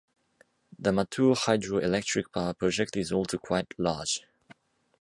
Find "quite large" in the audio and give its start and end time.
3.37-4.23